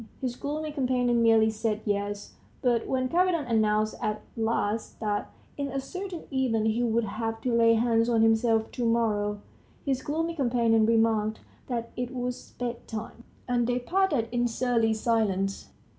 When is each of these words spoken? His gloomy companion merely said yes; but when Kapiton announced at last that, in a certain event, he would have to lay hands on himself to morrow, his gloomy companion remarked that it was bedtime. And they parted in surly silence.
His 0.19 0.35
gloomy 0.35 0.71
companion 0.71 1.21
merely 1.21 1.51
said 1.51 1.81
yes; 1.85 2.33
but 2.63 2.87
when 2.87 3.07
Kapiton 3.07 3.45
announced 3.47 3.93
at 4.01 4.23
last 4.35 4.99
that, 4.99 5.29
in 5.57 5.67
a 5.67 5.79
certain 5.79 6.23
event, 6.33 6.65
he 6.65 6.81
would 6.81 7.03
have 7.03 7.39
to 7.41 7.53
lay 7.53 7.75
hands 7.75 8.09
on 8.09 8.23
himself 8.23 8.71
to 8.71 8.83
morrow, 8.83 9.41
his 9.85 10.01
gloomy 10.01 10.33
companion 10.33 10.87
remarked 10.87 11.41
that 11.67 11.91
it 11.95 12.15
was 12.15 12.55
bedtime. 12.57 13.25
And 13.47 13.67
they 13.67 13.77
parted 13.77 14.27
in 14.31 14.47
surly 14.47 14.95
silence. 14.95 15.67